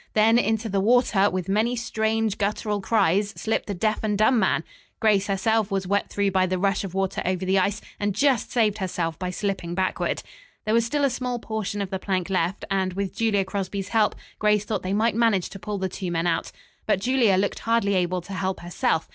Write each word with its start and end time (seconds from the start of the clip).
Then, 0.15 0.39
into 0.39 0.67
the 0.67 0.79
water, 0.79 1.29
with 1.29 1.47
many 1.47 1.75
strange, 1.75 2.39
guttural 2.39 2.81
cries, 2.81 3.35
slipped 3.39 3.67
the 3.67 3.75
deaf 3.75 3.99
and 4.03 4.17
dumb 4.17 4.39
man. 4.39 4.63
Grace 4.99 5.27
herself 5.27 5.69
was 5.69 5.85
wet 5.85 6.09
through 6.09 6.31
by 6.31 6.47
the 6.47 6.57
rush 6.57 6.83
of 6.83 6.95
water 6.95 7.21
over 7.23 7.45
the 7.45 7.59
ice, 7.59 7.81
and 7.99 8.15
just 8.15 8.51
saved 8.51 8.79
herself 8.79 9.19
by 9.19 9.29
slipping 9.29 9.75
backward. 9.75 10.23
There 10.65 10.73
was 10.73 10.87
still 10.87 11.03
a 11.05 11.11
small 11.11 11.37
portion 11.37 11.83
of 11.83 11.91
the 11.91 11.99
plank 11.99 12.31
left, 12.31 12.65
and, 12.71 12.93
with 12.93 13.15
Julia 13.15 13.45
Crosby's 13.45 13.89
help, 13.89 14.15
Grace 14.39 14.65
thought 14.65 14.81
they 14.81 14.91
might 14.93 15.13
manage 15.13 15.51
to 15.51 15.59
pull 15.59 15.77
the 15.77 15.87
two 15.87 16.09
men 16.09 16.25
out. 16.25 16.51
But 16.87 16.99
Julia 16.99 17.37
looked 17.37 17.59
hardly 17.59 17.93
able 17.93 18.21
to 18.21 18.33
help 18.33 18.61
herself. 18.61 19.07